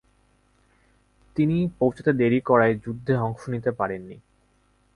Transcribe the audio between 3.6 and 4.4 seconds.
পারেন নি।